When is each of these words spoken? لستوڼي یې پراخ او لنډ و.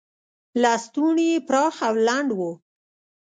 لستوڼي 0.61 1.25
یې 1.31 1.39
پراخ 1.47 1.75
او 1.87 1.93
لنډ 2.07 2.29
و. 2.37 2.39